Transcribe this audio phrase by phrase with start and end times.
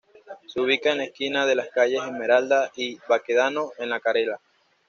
[0.47, 4.41] Se ubica en la esquina de las calles Esmeralda y Baquedano, en La Calera.